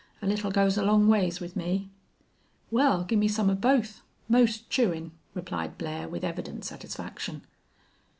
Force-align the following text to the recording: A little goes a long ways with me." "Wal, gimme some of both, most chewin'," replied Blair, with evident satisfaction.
A 0.19 0.25
little 0.25 0.49
goes 0.49 0.79
a 0.79 0.83
long 0.83 1.07
ways 1.07 1.39
with 1.39 1.55
me." 1.55 1.87
"Wal, 2.71 3.03
gimme 3.03 3.27
some 3.27 3.51
of 3.51 3.61
both, 3.61 4.01
most 4.27 4.67
chewin'," 4.67 5.11
replied 5.35 5.77
Blair, 5.77 6.09
with 6.09 6.23
evident 6.23 6.65
satisfaction. 6.65 7.43